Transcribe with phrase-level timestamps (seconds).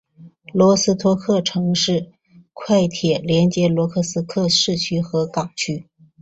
[0.51, 2.11] 罗斯托克城市
[2.53, 5.85] 快铁连接罗斯托克市区和港区。